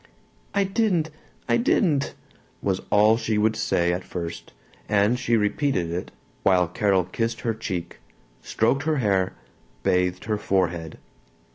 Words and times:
"I 0.55 0.63
didn't! 0.63 1.11
I 1.47 1.57
didn't!" 1.57 2.15
was 2.63 2.81
all 2.89 3.17
she 3.17 3.37
would 3.37 3.55
say 3.55 3.93
at 3.93 4.03
first, 4.03 4.51
and 4.89 5.19
she 5.19 5.37
repeated 5.37 5.91
it 5.91 6.09
while 6.41 6.67
Carol 6.67 7.03
kissed 7.03 7.41
her 7.41 7.53
cheek, 7.53 7.99
stroked 8.41 8.81
her 8.85 8.97
hair, 8.97 9.33
bathed 9.83 10.25
her 10.25 10.39
forehead. 10.39 10.97